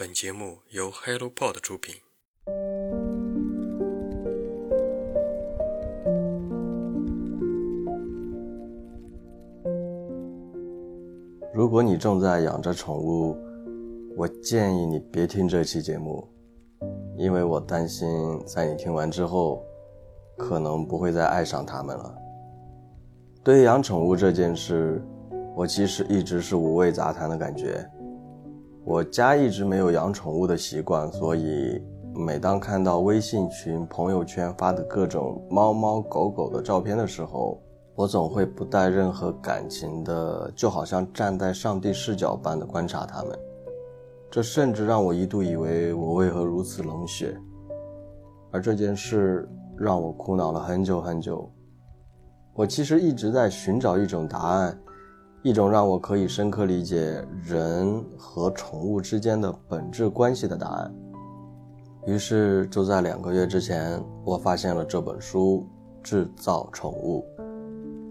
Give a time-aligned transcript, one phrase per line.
[0.00, 1.94] 本节目由 HelloPod 出品。
[11.52, 13.36] 如果你正在养着宠物，
[14.16, 16.26] 我建议你别听这期节目，
[17.18, 18.08] 因为我担心
[18.46, 19.62] 在你听完之后，
[20.38, 22.16] 可能不会再爱上它们了。
[23.44, 25.04] 对于养宠物这件事，
[25.54, 27.86] 我其实一直是五味杂谈的感觉。
[28.82, 31.80] 我家一直没有养宠物的习惯，所以
[32.14, 37.60] 每当看到微信群、朋友圈发的各种猫猫狗狗的照片的时候，
[37.94, 43.38] 我总会不带任何感情的，就好像站在上帝视角般的观察它们。
[44.30, 47.36] 这甚至让我一度以为我为何如此冷血，
[48.50, 51.48] 而这件事让我苦恼了很久很久。
[52.54, 54.76] 我其实一直在寻找一种答案。
[55.42, 60.94] 一种让我可以深刻理解人和宠物之间的本质关系的答案。
[62.06, 65.66] 于是，就在两个月之前，我发现了这本书
[66.02, 67.24] 《制造宠物》。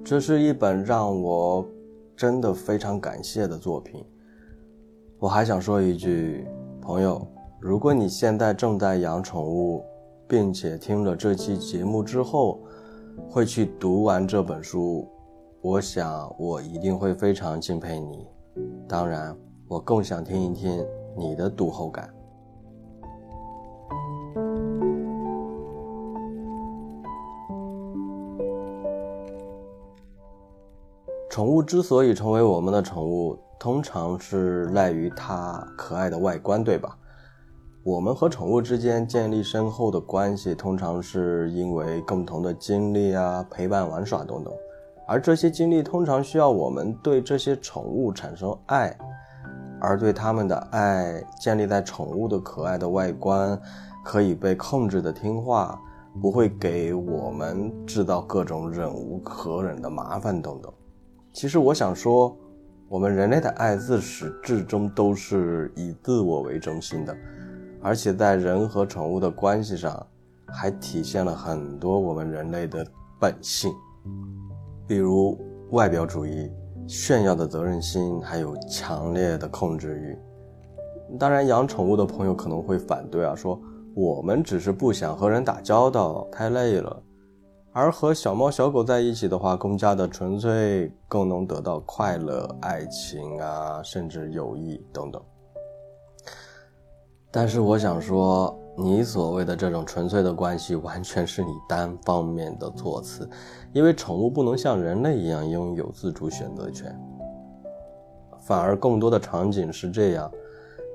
[0.03, 1.63] 这是一本让我
[2.15, 4.03] 真的非常感谢的作品。
[5.19, 6.47] 我还想说一句，
[6.81, 7.27] 朋友，
[7.59, 9.83] 如果你现在正在养宠物，
[10.27, 12.59] 并且听了这期节目之后，
[13.29, 15.07] 会去读完这本书。
[15.61, 18.25] 我想，我一定会非常敬佩你。
[18.87, 19.35] 当然，
[19.67, 20.85] 我更想听一听
[21.17, 22.09] 你的读后感。
[31.29, 36.97] 宠物之所以成为我们的宠物，通常是赖于它可爱的外观，对吧？
[37.83, 44.53] 我们和宠物之间建立深厚的关系，通常是因为共同的经历啊、陪伴、玩耍等等。
[45.09, 48.95] 而这些经历通常需要我们对这些宠物产生爱，
[49.81, 53.59] 而对它们的爱建立在宠物的可爱的外观，
[54.05, 55.81] 可以被控制的听话，
[56.21, 60.71] 不会给我们制造各种忍无可忍的麻烦等等。
[61.33, 62.37] 其实我想说，
[62.87, 67.17] 我们人类的爱自始至终都是以自我为中心的，
[67.81, 70.05] 而且在人和宠物的关系上，
[70.45, 72.85] 还体现了很多我们人类的
[73.19, 73.73] 本性。
[74.89, 75.37] 比如
[75.69, 76.51] 外表主义、
[76.87, 80.17] 炫耀的责任心，还有强烈的控制欲。
[81.19, 83.61] 当然，养宠物的朋友可能会反对啊，说
[83.93, 87.03] 我们只是不想和人打交道，太累了。
[87.71, 95.21] 而和小猫小狗在一起的话，更加的纯粹，更能得到快乐、爱情啊，甚至友谊等等。
[97.29, 98.59] 但是我想说。
[98.77, 103.29] 你所谓的这种纯粹的关系，完全是你单方面的措辞，
[103.73, 106.97] 因为宠物不能像人类一样拥有自主选择权，
[108.39, 110.31] 反而更多的场景是这样：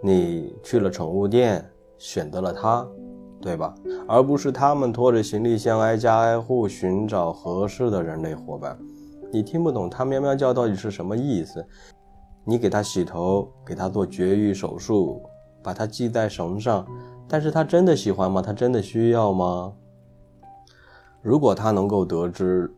[0.03, 1.63] 你去了宠物店，
[1.99, 2.87] 选择了它，
[3.43, 3.75] 对吧？
[4.09, 8.79] 而不是他们拖着行李箱挨家挨户寻找合适的人类伙伴。
[9.31, 11.63] 你听不懂它喵喵叫到底是什么意思，
[12.45, 15.21] 你给它洗头，给它做绝育手术，
[15.63, 16.87] 把它系在绳上。
[17.27, 18.41] 但是他真的喜欢吗？
[18.41, 19.73] 他真的需要吗？
[21.23, 22.71] 如果他能够得知，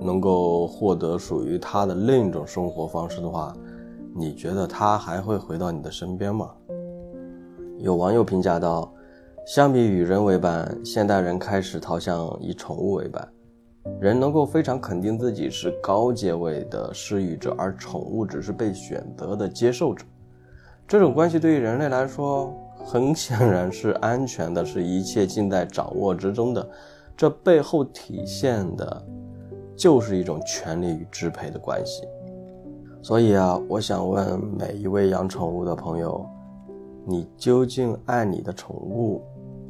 [0.00, 3.52] 能够获得属于他的另一种生活方式的话，
[4.14, 6.50] 你觉得他还会回到你的身边吗？
[7.78, 8.90] 有网友评价道
[9.44, 13.28] ：“相比与人为伴，现代人开始逃向以宠物为伴。
[14.00, 20.06] 人能够非常肯定自己是高阶位的施予者，而宠物只是被选择的接受者。
[20.86, 26.68] 这种关系对于人类来说。”很显然是安全的，是一切尽在掌握之中的。
[27.16, 29.06] 这背后体现的，
[29.74, 32.02] 就是一种权力与支配的关系。
[33.02, 36.24] 所以啊，我想问每一位养宠物的朋友：
[37.06, 39.22] 你究竟爱你的宠物，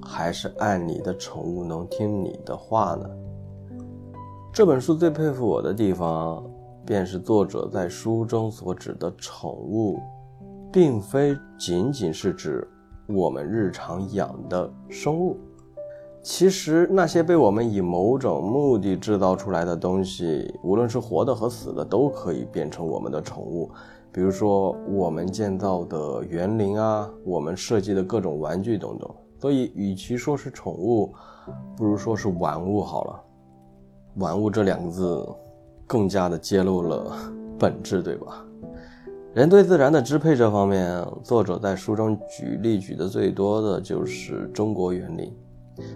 [0.03, 3.09] 还是爱你的宠物能听你的话呢？
[4.53, 6.45] 这本书最佩服我的地方，
[6.85, 10.01] 便是作者在书中所指的宠物，
[10.73, 12.67] 并非仅仅是指。
[13.07, 15.37] 我们日常养的生物，
[16.23, 23.71] 其实那些被我们以某种目的制造出来的东西，无论是活的和死的，都可以变成我们的宠物。
[24.11, 29.11] 比如说，我们建造的园林啊，我们设计的各种玩具等等。
[29.41, 31.13] 所以，与其说是宠物，
[31.77, 33.21] 不如说是玩物好了。
[34.15, 35.29] 玩物这两个字，
[35.87, 37.13] 更加的揭露了
[37.59, 38.47] 本质，对吧？
[39.35, 45.37] 人对自然的支配这方面，作者在书中举例举的最多的就是中国园林。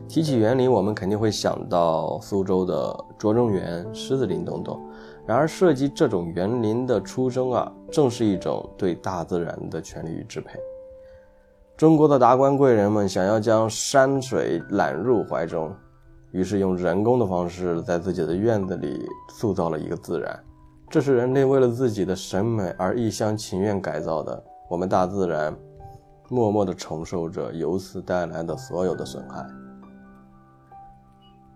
[0.08, 4.76] 提起园林，我们肯定会想到苏州的拙政园、狮子林等等。
[5.25, 10.58] 然而，设计这种园林的初衷啊，正是一种对大自然的权利与支配。
[11.76, 15.73] 中国的达官贵人们想要将山水揽入怀中，
[16.32, 20.44] 于是用人工的方式在自己的院子里塑造了一个自然。
[20.90, 24.43] 这是人类为了自己的审美而一厢情愿改造的。
[24.70, 25.55] 我们大自然
[26.31, 29.46] 默默地承受着由此带来的所有的损害。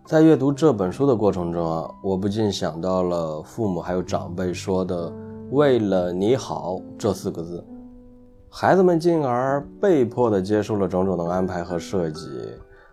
[0.04, 5.10] 在阅读这本书的过程中啊，我不禁想到了父母还有长辈说的
[5.50, 7.64] “为了你好”这四个字，
[8.50, 12.28] 孩子们进而被迫地接受了种种的安排和设计，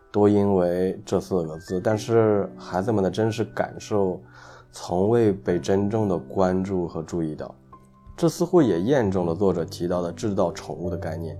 [0.09, 1.81] 都因为这四个字。
[1.81, 4.21] 但是孩子们的真实感受。
[4.71, 7.53] 从未被真正的关注和注意到，
[8.15, 11.37] 这似乎也验证了作者提到的制造宠物的概念。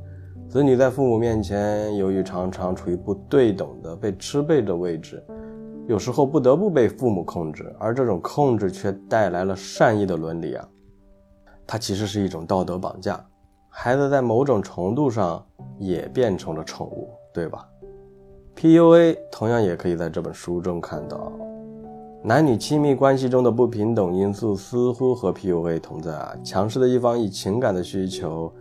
[0.47, 5.23] 子女在父母面前，由于常常处于不对等的被支配的位置，
[5.87, 10.67] 有时候不得不被父母控制，而这种控制却带来了善意的伦理啊，
[11.67, 13.23] 它其实是一种道德绑架。
[13.69, 15.45] 孩子在某种程度上
[15.77, 17.63] 也变成了宠物，对吧
[18.55, 21.31] ？PUA 同样也可以在这本书中看到。
[22.21, 28.53] 男女亲密关系中的不平等因素似乎和 PUA 同在啊，强势的一方以情感的需求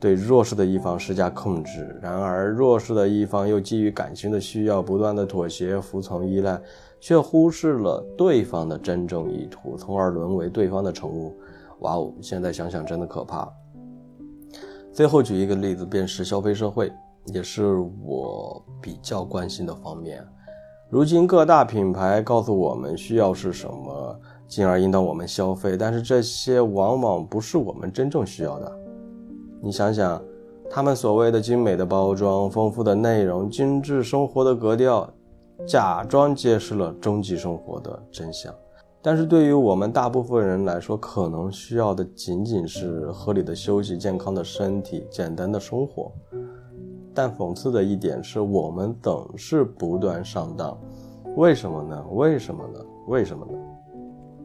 [0.00, 6.58] 对弱势的一方施加控制，然而弱势的一方又基于感情的需要不断的妥协、服从、依赖，
[6.98, 11.36] 却忽视了对方的真正意图，从而沦为对方的宠物。
[11.80, 13.46] 哇哦，现在想想真的可怕。
[14.92, 16.90] 最后举一个例子，便是消费社会，
[17.26, 20.26] 也是我比较关心的方面。
[20.90, 28.72] 如今各大品牌告诉我们需要是什么，进而引导我们消费，但是这些往往不是我们真正需要的。
[29.60, 30.22] 你想想，
[30.70, 35.08] 他们所谓的精美的包装、丰富的内容、精致生活的格调，
[35.66, 38.54] 假装揭示了终极生活的真相，
[39.02, 46.12] 但是对于我们大部分人来说，可能需要的仅仅是合理的休息、健康的身体、简单的生活。
[47.14, 50.76] 但讽刺的一点是我们总是不断上当，
[51.36, 52.04] 为什么呢？
[52.10, 52.80] 为什么呢？
[53.06, 53.52] 为什么呢？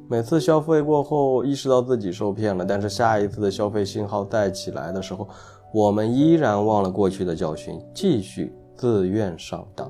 [0.08, 5.28] 每次消费过后，意识到自己受骗了，但是下一次的消费信号再起来的时候，
[5.74, 9.90] 我们依然忘了过去的教训，继续自愿上当，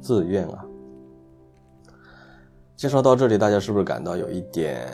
[0.00, 0.64] 自愿啊！
[2.76, 4.88] 介绍到这里，大家是不是感到有一点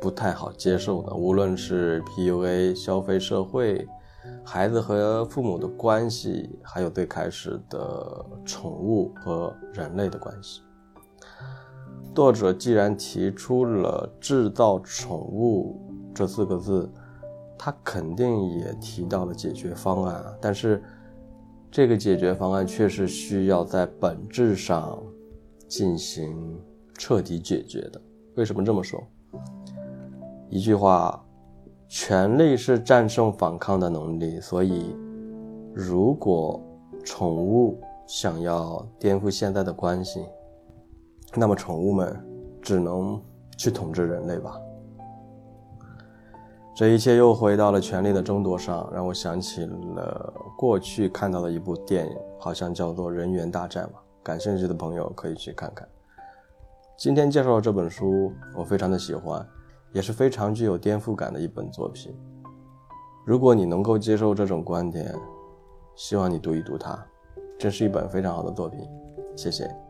[0.00, 1.12] 不太好接受呢？
[1.14, 3.86] 无论是 PUA、消费社会。
[4.44, 10.62] 孩子和父母的关系，还有最开始的宠物和人类的关系。
[12.14, 15.80] 作者既然提出了“制造宠物”
[16.14, 16.90] 这四个字，
[17.56, 20.24] 他肯定也提到了解决方案。
[20.40, 20.82] 但是，
[21.70, 25.02] 这个解决方案却是需要在本质上
[25.68, 26.60] 进行
[26.94, 28.00] 彻底解决的。
[28.36, 29.02] 为什么这么说？
[30.48, 31.24] 一句话。
[31.90, 34.96] 权力是战胜反抗的能力，所以，
[35.74, 36.62] 如果
[37.04, 40.24] 宠物想要颠覆现在的关系，
[41.34, 42.16] 那么宠物们
[42.62, 43.20] 只能
[43.56, 44.56] 去统治人类吧。
[46.76, 54.00] 这一切又回到了权力的争夺上，让我想起了过去看到的一部电影，好像叫做《人猿大战》吧。
[54.22, 55.88] 感兴趣的朋友可以去看看。
[56.96, 59.44] 今天介绍的这本书，我非常的喜欢。
[59.92, 62.14] 也是非常具有颠覆感的一本作品。
[63.26, 65.14] 如果你能够接受这种观点，
[65.94, 66.98] 希望你读一读它，
[67.58, 68.80] 这是一本非常好的作品。
[69.36, 69.89] 谢谢。